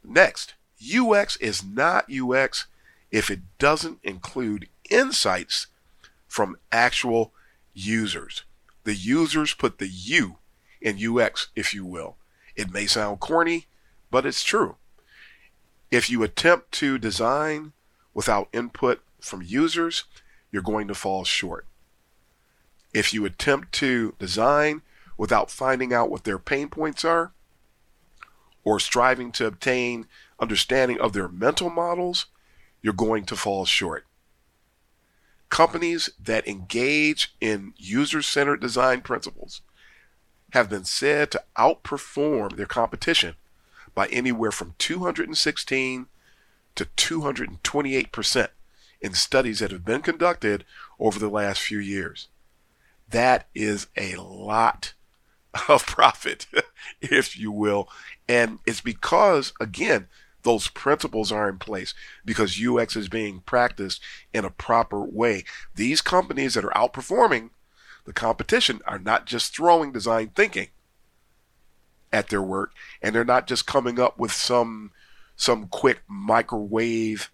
Next, 0.02 0.54
UX 0.82 1.36
is 1.36 1.64
not 1.64 2.06
UX 2.12 2.66
if 3.10 3.30
it 3.30 3.40
doesn't 3.58 3.98
include 4.02 4.68
insights 4.90 5.66
from 6.26 6.58
actual 6.72 7.32
users. 7.74 8.44
The 8.84 8.94
users 8.94 9.54
put 9.54 9.78
the 9.78 9.88
U 9.88 10.36
in 10.80 10.98
UX, 10.98 11.48
if 11.54 11.74
you 11.74 11.84
will. 11.84 12.16
It 12.56 12.72
may 12.72 12.86
sound 12.86 13.20
corny, 13.20 13.66
but 14.10 14.26
it's 14.26 14.42
true. 14.42 14.76
If 15.90 16.10
you 16.10 16.22
attempt 16.22 16.72
to 16.72 16.98
design 16.98 17.72
without 18.14 18.48
input 18.52 19.00
from 19.20 19.42
users, 19.42 20.04
you're 20.50 20.62
going 20.62 20.88
to 20.88 20.94
fall 20.94 21.24
short. 21.24 21.66
If 22.92 23.12
you 23.12 23.24
attempt 23.24 23.72
to 23.74 24.14
design 24.18 24.82
without 25.16 25.50
finding 25.50 25.92
out 25.92 26.10
what 26.10 26.24
their 26.24 26.38
pain 26.38 26.68
points 26.68 27.04
are, 27.04 27.32
or 28.64 28.80
striving 28.80 29.32
to 29.32 29.46
obtain 29.46 30.06
understanding 30.38 31.00
of 31.00 31.12
their 31.12 31.28
mental 31.28 31.70
models, 31.70 32.26
you're 32.82 32.92
going 32.92 33.24
to 33.24 33.36
fall 33.36 33.64
short. 33.64 34.04
Companies 35.48 36.10
that 36.22 36.46
engage 36.46 37.34
in 37.40 37.72
user 37.76 38.22
centered 38.22 38.60
design 38.60 39.00
principles 39.00 39.62
have 40.52 40.70
been 40.70 40.84
said 40.84 41.30
to 41.30 41.42
outperform 41.56 42.56
their 42.56 42.66
competition 42.66 43.34
by 43.94 44.06
anywhere 44.08 44.52
from 44.52 44.74
216 44.78 46.06
to 46.74 46.84
228% 46.84 48.48
in 49.00 49.14
studies 49.14 49.58
that 49.58 49.70
have 49.70 49.84
been 49.84 50.02
conducted 50.02 50.64
over 50.98 51.18
the 51.18 51.28
last 51.28 51.60
few 51.60 51.78
years. 51.78 52.28
That 53.10 53.48
is 53.54 53.86
a 53.96 54.16
lot 54.16 54.94
of 55.68 55.86
profit, 55.86 56.46
if 57.00 57.38
you 57.38 57.50
will. 57.50 57.88
And 58.28 58.58
it's 58.66 58.80
because, 58.80 59.52
again, 59.60 60.08
those 60.48 60.68
principles 60.68 61.30
are 61.30 61.46
in 61.46 61.58
place 61.58 61.92
because 62.24 62.58
UX 62.58 62.96
is 62.96 63.10
being 63.10 63.40
practiced 63.40 64.00
in 64.32 64.46
a 64.46 64.50
proper 64.50 65.04
way. 65.04 65.44
These 65.74 66.00
companies 66.00 66.54
that 66.54 66.64
are 66.64 66.70
outperforming 66.70 67.50
the 68.06 68.14
competition 68.14 68.80
are 68.86 68.98
not 68.98 69.26
just 69.26 69.54
throwing 69.54 69.92
design 69.92 70.30
thinking 70.34 70.68
at 72.10 72.28
their 72.28 72.40
work 72.40 72.72
and 73.02 73.14
they're 73.14 73.26
not 73.26 73.46
just 73.46 73.66
coming 73.66 74.00
up 74.00 74.18
with 74.18 74.32
some 74.32 74.90
some 75.36 75.68
quick 75.68 76.00
microwave 76.08 77.30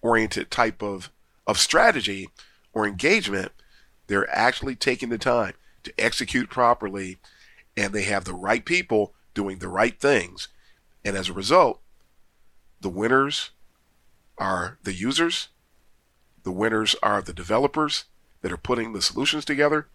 oriented 0.00 0.50
type 0.50 0.82
of 0.82 1.10
of 1.46 1.58
strategy 1.58 2.30
or 2.72 2.86
engagement 2.86 3.52
they're 4.06 4.34
actually 4.34 4.74
taking 4.74 5.10
the 5.10 5.18
time 5.18 5.52
to 5.82 5.92
execute 5.98 6.48
properly 6.48 7.18
and 7.76 7.92
they 7.92 8.04
have 8.04 8.24
the 8.24 8.32
right 8.32 8.64
people 8.64 9.12
doing 9.34 9.58
the 9.58 9.68
right 9.68 10.00
things 10.00 10.48
and 11.04 11.14
as 11.14 11.28
a 11.28 11.34
result 11.34 11.82
the 12.84 12.90
winners 12.90 13.50
are 14.36 14.76
the 14.82 14.92
users, 14.92 15.48
the 16.42 16.52
winners 16.52 16.94
are 17.02 17.22
the 17.22 17.32
developers 17.32 18.04
that 18.42 18.52
are 18.52 18.58
putting 18.58 18.92
the 18.92 19.00
solutions 19.00 19.46
together, 19.46 19.88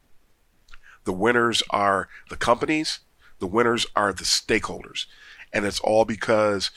the 1.04 1.14
winners 1.14 1.62
are 1.70 2.10
the 2.32 2.36
companies, 2.36 3.02
the 3.38 3.46
winners 3.46 3.86
are 3.96 4.12
the 4.12 4.24
stakeholders. 4.24 5.06
And 5.54 5.68
it's 5.68 5.80
all 5.80 6.04
because 6.04 6.72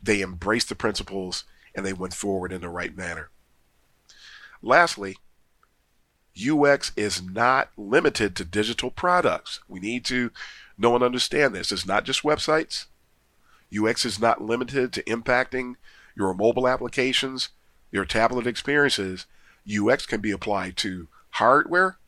they 0.00 0.22
embraced 0.22 0.68
the 0.68 0.76
principles 0.76 1.42
and 1.74 1.84
they 1.84 1.92
went 1.92 2.14
forward 2.14 2.52
in 2.52 2.60
the 2.60 2.68
right 2.68 2.96
manner. 2.96 3.28
Lastly, 4.62 5.16
UX 6.40 6.92
is 6.94 7.20
not 7.20 7.70
limited 7.76 8.36
to 8.36 8.44
digital 8.44 8.92
products. 8.92 9.58
We 9.66 9.80
need 9.80 10.04
to 10.04 10.30
know 10.78 10.94
and 10.94 11.02
understand 11.02 11.52
this. 11.52 11.72
It's 11.72 11.84
not 11.84 12.04
just 12.04 12.22
websites, 12.22 12.86
UX 13.76 14.04
is 14.04 14.18
not 14.18 14.42
limited 14.42 14.92
to 14.92 15.02
impacting 15.04 15.74
your 16.16 16.34
mobile 16.34 16.66
applications, 16.66 17.50
your 17.90 18.04
tablet 18.04 18.46
experiences. 18.46 19.26
UX 19.68 20.06
can 20.06 20.20
be 20.20 20.30
applied 20.30 20.76
to 20.78 21.08
hardware 21.32 21.98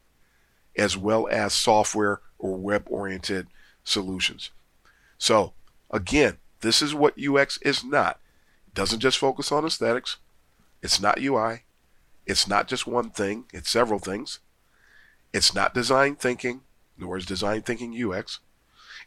as 0.77 0.97
well 0.97 1.29
as 1.31 1.53
software 1.53 2.21
or 2.39 2.57
web 2.57 2.87
oriented 2.89 3.47
solutions. 3.85 4.51
So, 5.19 5.53
again, 5.91 6.39
this 6.61 6.81
is 6.81 6.95
what 6.95 7.19
UX 7.21 7.59
is 7.59 7.85
not. 7.85 8.19
It 8.69 8.75
doesn't 8.75 9.01
just 9.01 9.19
focus 9.19 9.53
on 9.53 9.65
aesthetics, 9.65 10.17
it's 10.83 11.01
not 11.01 11.21
UI, 11.21 11.65
it's 12.27 12.49
not 12.49 12.69
just 12.69 12.87
one 12.87 13.11
thing, 13.11 13.45
it's 13.53 13.71
several 13.71 13.99
things. 13.99 14.39
It's 15.33 15.55
not 15.55 15.75
design 15.75 16.17
thinking, 16.17 16.63
nor 16.99 17.17
is 17.17 17.27
design 17.27 17.63
thinking 17.63 17.95
UX. 17.95 18.41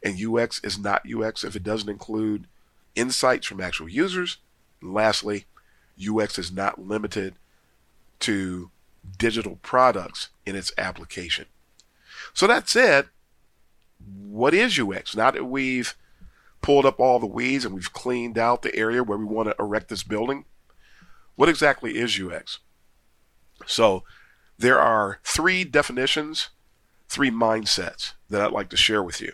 And 0.04 0.22
UX 0.22 0.60
is 0.64 0.78
not 0.78 1.04
UX 1.10 1.44
if 1.44 1.56
it 1.56 1.64
doesn't 1.64 1.90
include 1.90 2.48
insights 2.96 3.48
from 3.48 3.62
actual 3.62 3.88
users. 3.88 4.38
And 4.82 4.94
lastly, 4.94 5.46
UX 5.98 6.38
is 6.38 6.52
not 6.52 6.86
limited 6.86 7.36
to 8.20 8.70
digital 9.18 9.58
products 9.62 10.30
in 10.46 10.56
its 10.56 10.72
application. 10.78 11.46
So 12.34 12.48
that 12.48 12.68
said, 12.68 13.08
what 14.06 14.54
is 14.54 14.78
UX? 14.78 15.16
Now 15.16 15.32
that 15.32 15.46
we've 15.46 15.96
pulled 16.62 16.86
up 16.86 17.00
all 17.00 17.20
the 17.20 17.26
weeds 17.26 17.66
and 17.66 17.74
we've 17.74 17.94
cleaned 17.94 18.38
out 18.38 18.62
the 18.62 18.76
area 18.76 19.04
where 19.04 19.18
we 19.18 19.26
want 19.26 19.50
to 19.50 19.56
erect 19.60 19.90
this 19.90 20.04
building, 20.04 20.46
what 21.36 21.50
exactly 21.50 21.98
is 21.98 22.20
UX? 22.20 22.60
So 23.66 24.04
there 24.58 24.80
are 24.80 25.20
three 25.24 25.64
definitions, 25.64 26.50
three 27.08 27.32
mindsets 27.32 28.14
that 28.30 28.42
I'd 28.42 28.52
like 28.52 28.70
to 28.70 28.78
share 28.78 29.04
with 29.04 29.22
you 29.22 29.34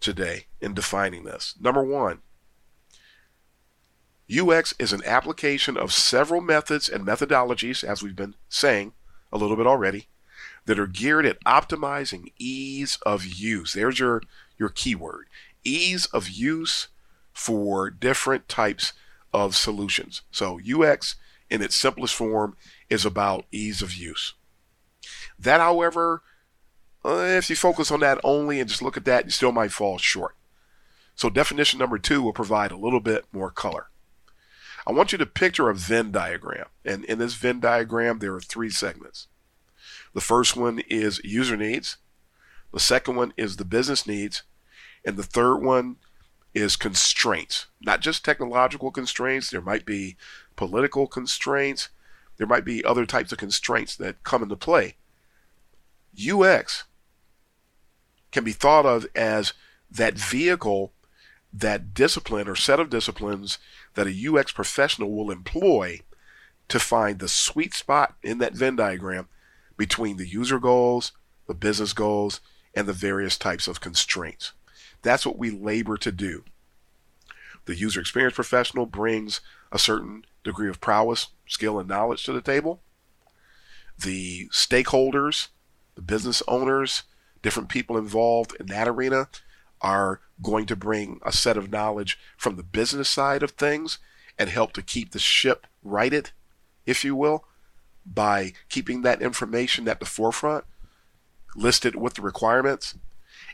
today 0.00 0.46
in 0.60 0.74
defining 0.74 1.24
this. 1.24 1.54
Number 1.60 1.82
one, 1.82 2.20
UX 4.30 4.74
is 4.78 4.92
an 4.92 5.02
application 5.04 5.76
of 5.76 5.92
several 5.92 6.40
methods 6.40 6.88
and 6.88 7.06
methodologies, 7.06 7.82
as 7.82 8.02
we've 8.02 8.16
been 8.16 8.36
saying 8.48 8.92
a 9.32 9.38
little 9.38 9.56
bit 9.56 9.66
already, 9.66 10.06
that 10.66 10.78
are 10.78 10.86
geared 10.86 11.26
at 11.26 11.42
optimizing 11.44 12.32
ease 12.38 12.98
of 13.04 13.24
use. 13.24 13.72
There's 13.72 13.98
your, 13.98 14.22
your 14.56 14.68
keyword 14.68 15.26
ease 15.64 16.06
of 16.06 16.28
use 16.28 16.88
for 17.32 17.90
different 17.90 18.48
types 18.48 18.92
of 19.32 19.56
solutions. 19.56 20.22
So, 20.30 20.58
UX 20.60 21.16
in 21.48 21.62
its 21.62 21.76
simplest 21.76 22.14
form 22.14 22.56
is 22.88 23.04
about 23.04 23.46
ease 23.50 23.82
of 23.82 23.94
use. 23.94 24.34
That, 25.38 25.60
however, 25.60 26.22
Uh, 27.04 27.24
if 27.26 27.48
you 27.48 27.56
focus 27.56 27.90
on 27.90 28.00
that 28.00 28.20
only 28.22 28.60
and 28.60 28.68
just 28.68 28.82
look 28.82 28.96
at 28.96 29.04
that, 29.06 29.24
you 29.24 29.30
still 29.30 29.52
might 29.52 29.72
fall 29.72 29.98
short. 29.98 30.36
So 31.14 31.30
definition 31.30 31.78
number 31.78 31.98
two 31.98 32.22
will 32.22 32.32
provide 32.32 32.72
a 32.72 32.76
little 32.76 33.00
bit 33.00 33.24
more 33.32 33.50
color. 33.50 33.88
I 34.86 34.92
want 34.92 35.12
you 35.12 35.18
to 35.18 35.26
picture 35.26 35.68
a 35.68 35.74
Venn 35.74 36.10
diagram. 36.10 36.66
And 36.84 37.04
in 37.04 37.18
this 37.18 37.34
Venn 37.34 37.60
diagram, 37.60 38.18
there 38.18 38.34
are 38.34 38.40
three 38.40 38.70
segments. 38.70 39.28
The 40.14 40.20
first 40.20 40.56
one 40.56 40.80
is 40.88 41.20
user 41.22 41.56
needs. 41.56 41.98
The 42.72 42.80
second 42.80 43.16
one 43.16 43.32
is 43.36 43.56
the 43.56 43.64
business 43.64 44.06
needs. 44.06 44.42
And 45.04 45.16
the 45.16 45.22
third 45.22 45.58
one 45.58 45.96
is 46.54 46.76
constraints, 46.76 47.66
not 47.80 48.00
just 48.00 48.24
technological 48.24 48.90
constraints. 48.90 49.50
There 49.50 49.60
might 49.60 49.86
be 49.86 50.16
political 50.56 51.06
constraints. 51.06 51.90
There 52.38 52.46
might 52.46 52.64
be 52.64 52.84
other 52.84 53.06
types 53.06 53.32
of 53.32 53.38
constraints 53.38 53.96
that 53.96 54.22
come 54.24 54.42
into 54.42 54.56
play. 54.56 54.96
UX 56.18 56.84
can 58.32 58.44
be 58.44 58.52
thought 58.52 58.86
of 58.86 59.06
as 59.14 59.52
that 59.90 60.14
vehicle, 60.14 60.92
that 61.52 61.94
discipline 61.94 62.48
or 62.48 62.56
set 62.56 62.80
of 62.80 62.90
disciplines 62.90 63.58
that 63.94 64.06
a 64.06 64.28
UX 64.28 64.52
professional 64.52 65.10
will 65.10 65.30
employ 65.30 66.00
to 66.68 66.78
find 66.78 67.18
the 67.18 67.28
sweet 67.28 67.74
spot 67.74 68.14
in 68.22 68.38
that 68.38 68.54
Venn 68.54 68.76
diagram 68.76 69.28
between 69.76 70.16
the 70.16 70.28
user 70.28 70.60
goals, 70.60 71.12
the 71.48 71.54
business 71.54 71.92
goals, 71.92 72.40
and 72.74 72.86
the 72.86 72.92
various 72.92 73.36
types 73.36 73.66
of 73.66 73.80
constraints. 73.80 74.52
That's 75.02 75.26
what 75.26 75.38
we 75.38 75.50
labor 75.50 75.96
to 75.96 76.12
do. 76.12 76.44
The 77.64 77.74
user 77.74 78.00
experience 78.00 78.34
professional 78.34 78.86
brings 78.86 79.40
a 79.72 79.78
certain 79.78 80.24
degree 80.44 80.68
of 80.68 80.80
prowess, 80.80 81.28
skill, 81.46 81.78
and 81.78 81.88
knowledge 81.88 82.24
to 82.24 82.32
the 82.32 82.40
table. 82.40 82.80
The 83.98 84.48
stakeholders, 84.48 85.48
the 85.94 86.02
business 86.02 86.42
owners, 86.46 87.02
different 87.42 87.68
people 87.68 87.96
involved 87.96 88.54
in 88.58 88.66
that 88.66 88.88
arena 88.88 89.28
are 89.80 90.20
going 90.42 90.66
to 90.66 90.76
bring 90.76 91.20
a 91.24 91.32
set 91.32 91.56
of 91.56 91.70
knowledge 91.70 92.18
from 92.36 92.56
the 92.56 92.62
business 92.62 93.08
side 93.08 93.42
of 93.42 93.52
things 93.52 93.98
and 94.38 94.50
help 94.50 94.72
to 94.72 94.82
keep 94.82 95.10
the 95.10 95.18
ship 95.18 95.66
righted, 95.82 96.30
if 96.86 97.04
you 97.04 97.14
will, 97.14 97.44
by 98.04 98.52
keeping 98.68 99.02
that 99.02 99.22
information 99.22 99.88
at 99.88 100.00
the 100.00 100.06
forefront, 100.06 100.64
listed 101.54 101.94
with 101.94 102.14
the 102.14 102.22
requirements. 102.22 102.94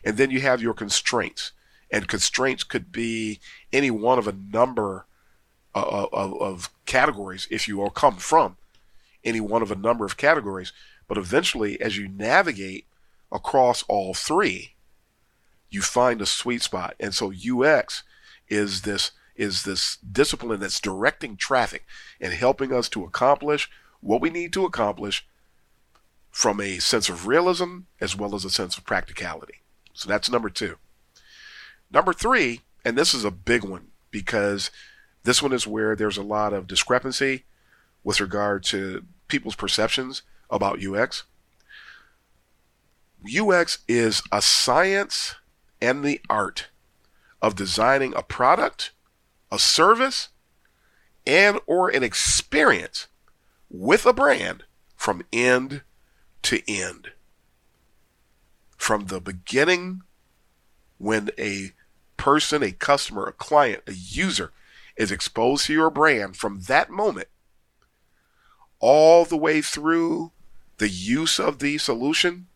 And 0.05 0.17
then 0.17 0.31
you 0.31 0.41
have 0.41 0.63
your 0.63 0.75
constraints. 0.75 1.53
And 1.91 2.09
constraints 2.09 2.65
could 2.65 2.91
be 2.93 3.41
any 3.73 3.91
one 3.91 4.19
of 4.19 4.27
a 4.27 4.33
number 4.33 5.07
of, 5.75 6.09
of, 6.13 6.41
of 6.41 6.71
categories, 6.87 7.47
if 7.51 7.69
you 7.69 7.79
will, 7.79 7.91
come 7.91 8.17
from 8.17 8.57
any 9.27 9.41
one 9.41 9.61
of 9.61 9.71
a 9.71 9.77
number 9.77 10.07
of 10.07 10.17
categories. 10.17 10.73
But 11.09 11.19
eventually, 11.19 11.81
as 11.81 11.99
you 11.99 12.09
navigate 12.09 12.87
across 13.33 13.83
all 13.85 14.15
three, 14.15 14.75
you 15.69 15.83
find 15.83 16.21
a 16.21 16.27
sweet 16.27 16.63
spot. 16.63 16.95
And 17.01 17.15
so 17.15 17.33
UX 17.33 18.03
is 18.49 18.83
this 18.83 19.13
is 19.35 19.65
this 19.65 19.99
discipline 19.99 20.61
that's 20.61 20.81
directing 20.81 21.37
traffic 21.37 21.85
and 22.21 22.33
helping 22.33 22.73
us 22.73 22.89
to 22.89 23.05
accomplish 23.05 23.69
what 24.01 24.21
we 24.21 24.31
need 24.31 24.51
to 24.55 24.65
accomplish 24.65 25.27
from 26.31 26.61
a 26.61 26.79
sense 26.79 27.09
of 27.09 27.27
realism 27.27 27.81
as 28.01 28.17
well 28.17 28.35
as 28.35 28.45
a 28.45 28.51
sense 28.51 28.79
of 28.79 28.85
practicality. 28.85 29.63
So 29.93 30.09
that's 30.09 30.31
number 30.31 30.49
2. 30.49 30.77
Number 31.91 32.13
3, 32.13 32.61
and 32.85 32.97
this 32.97 33.15
is 33.15 33.25
a 33.25 33.31
big 33.31 33.63
one 33.65 33.89
because 34.11 34.71
this 35.25 35.43
one 35.43 35.53
is 35.53 35.67
where 35.67 35.97
there's 35.97 36.19
a 36.19 36.23
lot 36.23 36.53
of 36.53 36.67
discrepancy 36.67 37.45
with 38.05 38.21
regard 38.21 38.63
to 38.65 39.05
people's 39.29 39.57
perceptions 39.57 40.23
about 40.51 40.85
UX. 40.85 41.25
UX 43.27 43.79
is 43.89 44.23
a 44.33 44.41
science 44.41 45.35
and 45.81 46.05
the 46.05 46.21
art 46.29 46.69
of 47.43 47.55
designing 47.55 48.15
a 48.15 48.23
product, 48.23 48.93
a 49.51 49.59
service, 49.59 50.29
and 51.27 51.59
or 51.67 51.89
an 51.89 52.03
experience 52.03 53.09
with 53.69 54.07
a 54.07 54.13
brand 54.13 54.65
from 54.95 55.23
end 55.33 55.83
to 56.43 56.61
end. 56.69 57.11
From 58.77 59.07
the 59.07 59.21
beginning, 59.21 60.03
when 60.99 61.31
a 61.39 61.73
person, 62.17 62.63
a 62.63 62.73
customer, 62.73 63.27
a 63.27 63.33
client, 63.33 63.83
a 63.87 63.93
user 63.93 64.53
is 64.97 65.11
exposed 65.11 65.67
to 65.67 65.73
your 65.73 65.91
brand, 65.91 66.37
from 66.37 66.63
that 66.63 66.91
moment, 66.91 67.29
all 68.79 69.25
the 69.25 69.37
way 69.37 69.61
through 69.61 70.33
the 70.79 70.89
use 70.89 71.39
of 71.39 71.59
the 71.59 71.79
solution, 71.79 72.47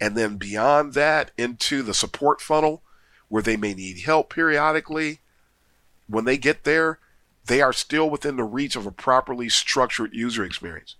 and 0.00 0.16
then 0.16 0.36
beyond 0.36 0.94
that 0.94 1.30
into 1.36 1.82
the 1.82 1.94
support 1.94 2.40
funnel 2.40 2.82
where 3.28 3.42
they 3.42 3.56
may 3.56 3.74
need 3.74 4.00
help 4.00 4.32
periodically. 4.32 5.20
When 6.08 6.24
they 6.24 6.38
get 6.38 6.64
there, 6.64 6.98
they 7.46 7.60
are 7.60 7.72
still 7.72 8.08
within 8.08 8.36
the 8.36 8.44
reach 8.44 8.76
of 8.76 8.86
a 8.86 8.90
properly 8.90 9.48
structured 9.48 10.14
user 10.14 10.44
experience. 10.44 10.96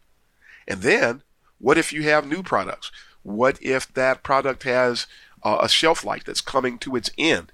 And 0.68 0.82
then, 0.82 1.22
what 1.58 1.78
if 1.78 1.92
you 1.92 2.02
have 2.04 2.26
new 2.26 2.42
products? 2.42 2.92
What 3.22 3.58
if 3.62 3.92
that 3.94 4.22
product 4.22 4.62
has 4.62 5.06
a 5.42 5.68
shelf 5.68 6.04
life 6.04 6.24
that's 6.24 6.40
coming 6.40 6.78
to 6.78 6.96
its 6.96 7.10
end? 7.18 7.52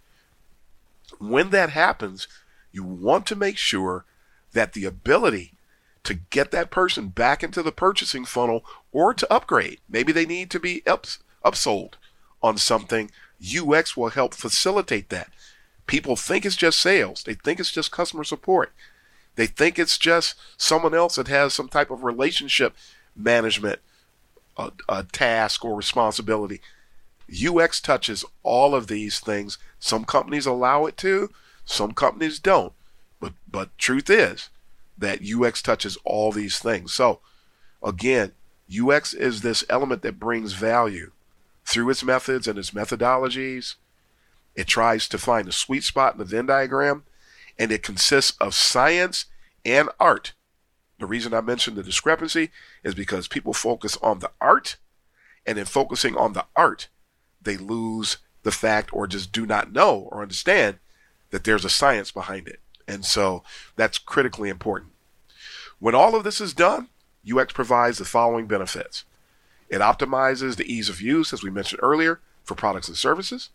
When 1.18 1.50
that 1.50 1.70
happens, 1.70 2.28
you 2.72 2.84
want 2.84 3.26
to 3.26 3.36
make 3.36 3.56
sure 3.56 4.04
that 4.52 4.74
the 4.74 4.84
ability 4.84 5.54
to 6.04 6.14
get 6.14 6.50
that 6.50 6.70
person 6.70 7.08
back 7.08 7.42
into 7.42 7.62
the 7.62 7.72
purchasing 7.72 8.24
funnel 8.24 8.64
or 8.92 9.12
to 9.14 9.32
upgrade, 9.32 9.80
maybe 9.88 10.12
they 10.12 10.26
need 10.26 10.50
to 10.50 10.60
be 10.60 10.86
ups, 10.86 11.18
upsold 11.46 11.94
on 12.42 12.58
something, 12.58 13.10
UX 13.40 13.96
will 13.96 14.10
help 14.10 14.34
facilitate 14.34 15.08
that. 15.10 15.30
People 15.86 16.16
think 16.16 16.44
it's 16.44 16.56
just 16.56 16.80
sales. 16.80 17.22
They 17.22 17.34
think 17.34 17.60
it's 17.60 17.70
just 17.70 17.92
customer 17.92 18.24
support. 18.24 18.72
They 19.36 19.46
think 19.46 19.78
it's 19.78 19.98
just 19.98 20.34
someone 20.56 20.94
else 20.94 21.16
that 21.16 21.28
has 21.28 21.54
some 21.54 21.68
type 21.68 21.90
of 21.90 22.02
relationship 22.02 22.74
management 23.14 23.80
a, 24.56 24.72
uh, 24.88 25.02
task 25.12 25.64
or 25.64 25.76
responsibility. 25.76 26.60
UX 27.30 27.80
touches 27.80 28.24
all 28.42 28.74
of 28.74 28.86
these 28.86 29.20
things. 29.20 29.58
Some 29.78 30.04
companies 30.04 30.46
allow 30.46 30.86
it 30.86 30.96
to, 30.98 31.30
some 31.64 31.92
companies 31.92 32.38
don't. 32.38 32.72
But 33.20 33.34
but 33.50 33.76
truth 33.78 34.08
is 34.08 34.50
that 34.98 35.20
UX 35.22 35.60
touches 35.60 35.98
all 36.04 36.32
these 36.32 36.58
things. 36.58 36.92
So 36.92 37.20
again, 37.82 38.32
UX 38.70 39.12
is 39.12 39.42
this 39.42 39.64
element 39.68 40.02
that 40.02 40.18
brings 40.18 40.52
value 40.54 41.12
through 41.66 41.90
its 41.90 42.04
methods 42.04 42.46
and 42.46 42.58
its 42.58 42.70
methodologies. 42.70 43.74
It 44.54 44.66
tries 44.66 45.08
to 45.08 45.18
find 45.18 45.48
a 45.48 45.52
sweet 45.52 45.84
spot 45.84 46.14
in 46.14 46.18
the 46.18 46.24
Venn 46.24 46.46
diagram, 46.46 47.04
and 47.58 47.72
it 47.72 47.82
consists 47.82 48.36
of 48.40 48.54
science 48.54 49.26
and 49.64 49.88
art. 50.00 50.32
The 50.98 51.06
reason 51.06 51.34
I 51.34 51.40
mentioned 51.42 51.76
the 51.76 51.82
discrepancy 51.82 52.50
is 52.82 52.94
because 52.94 53.28
people 53.28 53.52
focus 53.52 53.98
on 54.00 54.20
the 54.20 54.30
art, 54.40 54.76
and 55.44 55.58
in 55.58 55.66
focusing 55.66 56.16
on 56.16 56.32
the 56.32 56.46
art, 56.54 56.88
they 57.42 57.56
lose 57.56 58.18
the 58.44 58.52
fact 58.52 58.90
or 58.92 59.06
just 59.06 59.32
do 59.32 59.44
not 59.44 59.72
know 59.72 60.08
or 60.10 60.22
understand 60.22 60.78
that 61.30 61.44
there's 61.44 61.64
a 61.64 61.70
science 61.70 62.10
behind 62.10 62.46
it. 62.46 62.60
And 62.88 63.04
so 63.04 63.42
that's 63.74 63.98
critically 63.98 64.48
important. 64.48 64.92
When 65.80 65.94
all 65.94 66.14
of 66.14 66.24
this 66.24 66.40
is 66.40 66.54
done, 66.54 66.88
UX 67.28 67.52
provides 67.52 67.98
the 67.98 68.04
following 68.04 68.46
benefits 68.46 69.04
it 69.68 69.80
optimizes 69.80 70.56
the 70.56 70.72
ease 70.72 70.88
of 70.88 71.00
use, 71.00 71.32
as 71.32 71.42
we 71.42 71.50
mentioned 71.50 71.80
earlier, 71.82 72.20
for 72.44 72.54
products 72.54 72.88
and 72.88 72.96
services. 72.96 73.50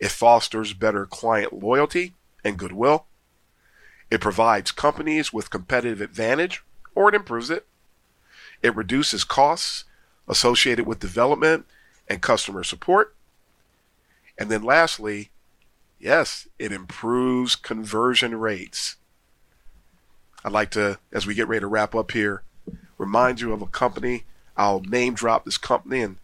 It 0.00 0.10
fosters 0.10 0.72
better 0.72 1.06
client 1.06 1.52
loyalty 1.52 2.14
and 2.42 2.58
goodwill. 2.58 3.06
It 4.10 4.20
provides 4.20 4.72
companies 4.72 5.32
with 5.32 5.50
competitive 5.50 6.00
advantage 6.00 6.62
or 6.94 7.08
it 7.08 7.14
improves 7.14 7.50
it. 7.50 7.66
It 8.62 8.74
reduces 8.76 9.24
costs 9.24 9.84
associated 10.28 10.86
with 10.86 11.00
development 11.00 11.66
and 12.08 12.22
customer 12.22 12.64
support. 12.64 13.14
And 14.38 14.50
then 14.50 14.62
lastly, 14.62 15.30
yes, 15.98 16.48
it 16.58 16.72
improves 16.72 17.56
conversion 17.56 18.38
rates. 18.38 18.96
I'd 20.44 20.52
like 20.52 20.70
to, 20.72 20.98
as 21.12 21.26
we 21.26 21.34
get 21.34 21.48
ready 21.48 21.60
to 21.60 21.66
wrap 21.66 21.94
up 21.94 22.10
here, 22.10 22.42
remind 22.98 23.40
you 23.40 23.52
of 23.52 23.62
a 23.62 23.66
company. 23.66 24.24
I'll 24.56 24.80
name 24.80 25.14
drop 25.14 25.44
this 25.44 25.58
company, 25.58 26.00
and 26.00 26.16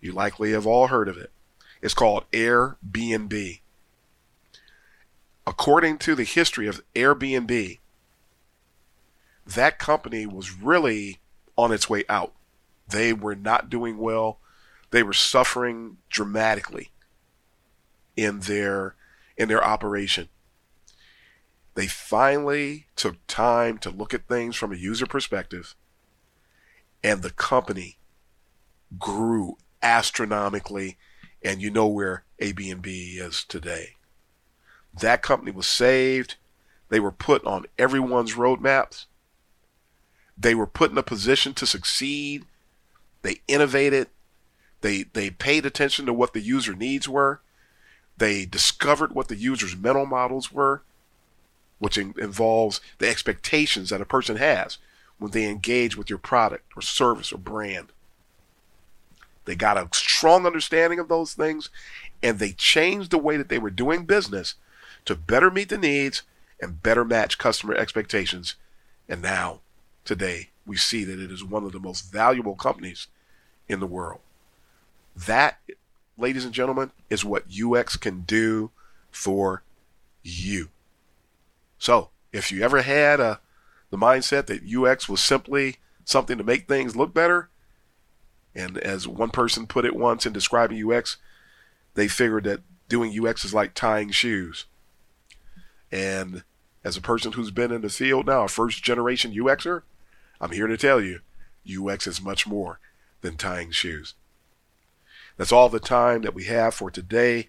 you 0.00 0.12
likely 0.12 0.52
have 0.52 0.66
all 0.66 0.88
heard 0.88 1.08
of 1.08 1.16
it. 1.16 1.30
It's 1.82 1.94
called 1.94 2.30
Airbnb. 2.32 3.60
According 5.46 5.98
to 5.98 6.14
the 6.14 6.24
history 6.24 6.66
of 6.66 6.82
Airbnb, 6.94 7.78
that 9.46 9.78
company 9.78 10.26
was 10.26 10.52
really 10.52 11.20
on 11.56 11.72
its 11.72 11.88
way 11.88 12.04
out. 12.08 12.34
They 12.88 13.12
were 13.12 13.34
not 13.34 13.70
doing 13.70 13.98
well. 13.98 14.38
They 14.90 15.02
were 15.02 15.12
suffering 15.12 15.98
dramatically 16.08 16.90
in 18.16 18.40
their 18.40 18.94
in 19.36 19.48
their 19.48 19.64
operation. 19.64 20.28
They 21.74 21.86
finally 21.86 22.86
took 22.96 23.16
time 23.28 23.78
to 23.78 23.90
look 23.90 24.12
at 24.12 24.26
things 24.26 24.56
from 24.56 24.72
a 24.72 24.76
user 24.76 25.06
perspective, 25.06 25.76
and 27.02 27.22
the 27.22 27.30
company 27.30 27.98
grew 28.98 29.56
astronomically. 29.82 30.96
And 31.42 31.62
you 31.62 31.70
know 31.70 31.86
where 31.86 32.24
Airbnb 32.40 32.86
is 32.86 33.44
today. 33.44 33.94
That 34.98 35.22
company 35.22 35.52
was 35.52 35.66
saved. 35.66 36.36
They 36.88 36.98
were 36.98 37.12
put 37.12 37.44
on 37.44 37.66
everyone's 37.78 38.34
roadmaps. 38.34 39.06
They 40.36 40.54
were 40.54 40.66
put 40.66 40.90
in 40.90 40.98
a 40.98 41.02
position 41.02 41.54
to 41.54 41.66
succeed. 41.66 42.44
They 43.22 43.40
innovated. 43.46 44.08
They 44.80 45.04
they 45.04 45.30
paid 45.30 45.66
attention 45.66 46.06
to 46.06 46.12
what 46.12 46.32
the 46.32 46.40
user 46.40 46.74
needs 46.74 47.08
were. 47.08 47.40
They 48.16 48.44
discovered 48.44 49.12
what 49.12 49.28
the 49.28 49.36
user's 49.36 49.76
mental 49.76 50.06
models 50.06 50.50
were, 50.50 50.82
which 51.78 51.98
in, 51.98 52.14
involves 52.18 52.80
the 52.98 53.08
expectations 53.08 53.90
that 53.90 54.00
a 54.00 54.06
person 54.06 54.36
has 54.36 54.78
when 55.18 55.30
they 55.32 55.46
engage 55.46 55.96
with 55.96 56.08
your 56.08 56.18
product 56.18 56.64
or 56.76 56.82
service 56.82 57.32
or 57.32 57.38
brand. 57.38 57.88
They 59.44 59.54
got 59.54 59.78
a 59.78 59.88
strong 59.92 60.46
understanding 60.46 60.98
of 60.98 61.08
those 61.08 61.34
things 61.34 61.70
and 62.22 62.38
they 62.38 62.52
changed 62.52 63.10
the 63.10 63.18
way 63.18 63.36
that 63.36 63.48
they 63.48 63.58
were 63.58 63.70
doing 63.70 64.04
business 64.04 64.54
to 65.04 65.14
better 65.16 65.50
meet 65.50 65.70
the 65.70 65.78
needs 65.78 66.22
and 66.60 66.82
better 66.82 67.04
match 67.04 67.38
customer 67.38 67.74
expectations. 67.74 68.56
And 69.08 69.22
now, 69.22 69.60
today, 70.04 70.50
we 70.66 70.76
see 70.76 71.04
that 71.04 71.18
it 71.18 71.30
is 71.30 71.42
one 71.42 71.64
of 71.64 71.72
the 71.72 71.80
most 71.80 72.12
valuable 72.12 72.56
companies 72.56 73.06
in 73.68 73.80
the 73.80 73.86
world. 73.86 74.20
That 75.16 75.58
ladies 76.18 76.44
and 76.44 76.52
gentlemen, 76.52 76.90
is 77.08 77.24
what 77.24 77.44
UX 77.48 77.96
can 77.96 78.22
do 78.22 78.70
for 79.10 79.62
you. 80.22 80.68
So, 81.78 82.10
if 82.32 82.50
you 82.50 82.62
ever 82.62 82.82
had 82.82 83.20
a, 83.20 83.40
the 83.90 83.96
mindset 83.96 84.46
that 84.46 84.62
UX 84.64 85.08
was 85.08 85.22
simply 85.22 85.76
something 86.04 86.38
to 86.38 86.44
make 86.44 86.66
things 86.66 86.96
look 86.96 87.12
better, 87.14 87.48
and 88.54 88.78
as 88.78 89.06
one 89.06 89.30
person 89.30 89.66
put 89.66 89.84
it 89.84 89.96
once 89.96 90.26
in 90.26 90.32
describing 90.32 90.90
UX, 90.90 91.16
they 91.94 92.08
figured 92.08 92.44
that 92.44 92.60
doing 92.88 93.26
UX 93.26 93.44
is 93.44 93.54
like 93.54 93.74
tying 93.74 94.10
shoes. 94.10 94.64
And 95.92 96.44
as 96.84 96.96
a 96.96 97.02
person 97.02 97.32
who's 97.32 97.50
been 97.50 97.72
in 97.72 97.82
the 97.82 97.88
field 97.88 98.26
now, 98.26 98.44
a 98.44 98.48
first 98.48 98.82
generation 98.82 99.32
UXer, 99.32 99.82
I'm 100.40 100.52
here 100.52 100.66
to 100.66 100.76
tell 100.76 101.00
you 101.00 101.20
UX 101.68 102.06
is 102.06 102.22
much 102.22 102.46
more 102.46 102.80
than 103.20 103.36
tying 103.36 103.70
shoes. 103.70 104.14
That's 105.36 105.52
all 105.52 105.68
the 105.68 105.80
time 105.80 106.22
that 106.22 106.34
we 106.34 106.44
have 106.44 106.74
for 106.74 106.90
today. 106.90 107.48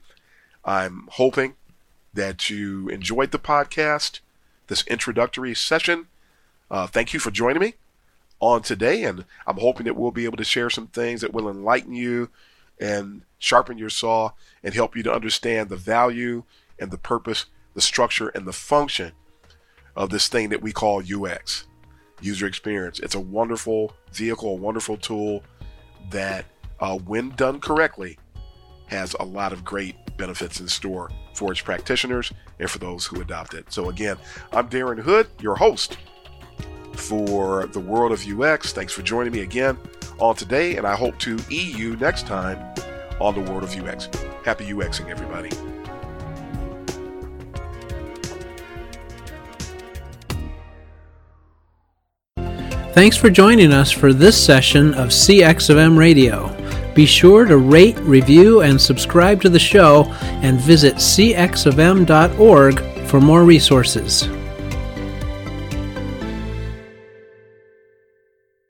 I'm 0.66 1.08
hoping 1.14 1.56
that 2.14 2.50
you 2.50 2.90
enjoyed 2.90 3.32
the 3.32 3.40
podcast, 3.40 4.20
this 4.68 4.86
introductory 4.88 5.56
session. 5.56 6.08
Uh, 6.72 6.88
thank 6.88 7.14
you 7.14 7.20
for 7.20 7.32
joining 7.32 7.62
me 7.62 7.74
on 8.40 8.62
today, 8.62 9.04
and 9.04 9.26
I'm 9.48 9.58
hoping 9.58 9.86
that 9.86 9.96
we'll 9.96 10.12
be 10.12 10.26
able 10.26 10.38
to 10.38 10.44
share 10.44 10.70
some 10.70 10.88
things 10.88 11.22
that 11.22 11.34
will 11.34 11.50
enlighten 11.50 11.94
you 11.94 12.30
and 12.80 13.24
sharpen 13.40 13.78
your 13.78 13.90
saw 13.90 14.32
and 14.64 14.74
help 14.74 14.96
you 14.96 15.04
to 15.04 15.14
understand 15.14 15.70
the 15.70 15.76
value 15.76 16.44
and 16.78 16.92
the 16.92 16.98
purpose, 16.98 17.46
the 17.74 17.82
structure, 17.82 18.30
and 18.30 18.46
the 18.46 18.54
function 18.54 19.12
of 19.96 20.10
this 20.10 20.28
thing 20.28 20.50
that 20.50 20.62
we 20.62 20.72
call 20.72 21.02
UX, 21.02 21.66
user 22.22 22.46
experience. 22.46 23.00
It's 23.00 23.16
a 23.16 23.20
wonderful 23.20 23.94
vehicle, 24.14 24.52
a 24.52 24.56
wonderful 24.56 24.98
tool 24.98 25.44
that 26.12 26.46
uh, 26.80 26.98
when 26.98 27.30
done 27.32 27.60
correctly, 27.60 28.18
has 28.88 29.16
a 29.20 29.26
lot 29.26 29.54
of 29.54 29.64
great 29.64 29.96
benefits 30.18 30.60
in 30.60 30.68
store 30.68 31.12
for 31.34 31.52
its 31.52 31.62
practitioners 31.62 32.32
and 32.60 32.70
for 32.70 32.80
those 32.80 33.06
who 33.06 33.22
adopt 33.22 33.54
it. 33.54 33.72
So, 33.72 33.90
again, 33.90 34.18
I'm 34.52 34.68
Darren 34.68 35.00
Hood, 35.00 35.28
your 35.40 35.56
host 35.56 35.98
for 37.00 37.68
the 37.68 37.80
world 37.80 38.12
of 38.12 38.26
UX. 38.28 38.74
Thanks 38.74 38.94
for 38.94 39.02
joining 39.02 39.34
me 39.34 39.42
again 39.42 39.78
on 40.20 40.36
today, 40.36 40.76
and 40.76 40.86
I 40.86 40.96
hope 40.96 41.18
to 41.20 41.40
e 41.50 41.74
you 41.76 41.96
next 41.98 42.28
time 42.28 42.60
on 43.20 43.34
the 43.34 43.42
world 43.52 43.64
of 43.64 43.76
UX. 43.76 44.10
Happy 44.44 44.66
UXing, 44.66 45.10
everybody. 45.10 45.50
Thanks 52.94 53.16
for 53.16 53.30
joining 53.30 53.72
us 53.72 53.92
for 53.92 54.12
this 54.14 54.36
session 54.36 54.94
of 54.96 55.10
CX 55.10 55.70
of 55.70 55.78
M 55.78 55.98
Radio. 55.98 56.54
Be 56.94 57.06
sure 57.06 57.46
to 57.46 57.58
rate, 57.58 57.98
review, 58.00 58.62
and 58.62 58.82
subscribe 58.82 59.42
to 59.44 59.50
the 59.50 59.60
show 59.60 60.06
and 60.42 60.60
visit 60.60 60.96
cxofm.org 60.96 62.80
for 63.08 63.22
more 63.22 63.44
resources. 63.44 64.28